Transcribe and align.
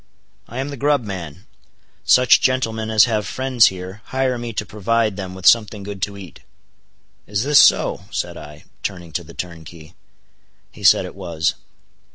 "I 0.47 0.57
am 0.57 0.69
the 0.69 0.77
grub 0.77 1.03
man. 1.03 1.45
Such 2.03 2.41
gentlemen 2.41 2.89
as 2.89 3.05
have 3.05 3.27
friends 3.27 3.67
here, 3.67 4.01
hire 4.05 4.35
me 4.39 4.51
to 4.53 4.65
provide 4.65 5.15
them 5.15 5.35
with 5.35 5.45
something 5.45 5.83
good 5.83 6.01
to 6.01 6.17
eat." 6.17 6.39
"Is 7.27 7.43
this 7.43 7.59
so?" 7.59 8.05
said 8.09 8.35
I, 8.35 8.63
turning 8.81 9.11
to 9.11 9.23
the 9.23 9.35
turnkey. 9.35 9.93
He 10.71 10.83
said 10.83 11.05
it 11.05 11.13
was. 11.13 11.53